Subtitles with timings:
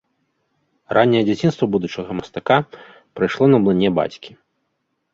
[0.97, 2.57] Ранняе дзяцінства будучага мастака
[3.15, 4.31] прайшло на млыне бацькі.